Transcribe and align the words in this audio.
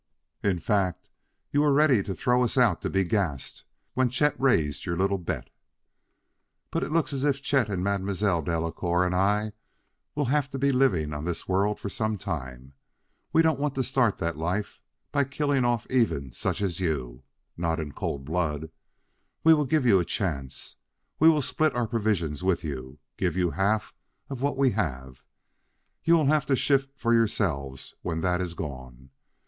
In 0.41 0.57
fact 0.57 1.11
you 1.51 1.61
were 1.61 1.71
ready 1.71 2.01
to 2.01 2.15
throw 2.15 2.43
us 2.43 2.57
out 2.57 2.81
to 2.81 2.89
be 2.89 3.03
gassed 3.03 3.65
when 3.93 4.09
Chet 4.09 4.33
raised 4.41 4.83
your 4.83 4.97
little 4.97 5.19
bet. 5.19 5.51
"But 6.71 6.81
it 6.83 6.91
looks 6.91 7.13
as 7.13 7.23
if 7.23 7.43
Chet 7.43 7.69
and 7.69 7.83
Mademoiselle 7.83 8.41
Delacouer 8.41 9.05
and 9.05 9.13
I 9.13 9.53
will 10.15 10.25
have 10.25 10.49
to 10.49 10.57
be 10.57 10.71
living 10.71 11.13
on 11.13 11.23
this 11.25 11.47
world 11.47 11.79
for 11.79 11.87
some 11.89 12.17
time. 12.17 12.73
We 13.31 13.43
don't 13.43 13.59
want 13.59 13.75
to 13.75 13.83
start 13.83 14.17
that 14.17 14.39
life 14.39 14.81
by 15.11 15.23
killing 15.23 15.63
off 15.63 15.85
even 15.87 16.31
such 16.31 16.63
as 16.63 16.79
you 16.79 17.21
not 17.55 17.79
in 17.79 17.91
cold 17.91 18.25
blood. 18.25 18.71
We 19.43 19.53
will 19.53 19.65
give 19.65 19.85
you 19.85 19.99
a 19.99 20.03
chance; 20.03 20.77
we 21.19 21.29
will 21.29 21.43
split 21.43 21.75
our 21.75 21.85
provisions 21.85 22.43
with 22.43 22.63
you 22.63 22.97
give 23.17 23.35
you 23.37 23.51
half 23.51 23.93
of 24.31 24.41
what 24.41 24.57
we 24.57 24.71
have; 24.71 25.23
you 26.03 26.17
will 26.17 26.25
have 26.25 26.47
to 26.47 26.55
shift 26.55 26.97
for 26.97 27.13
yourselves 27.13 27.93
when 28.01 28.21
that 28.21 28.41
is 28.41 28.55
gone. 28.55 29.11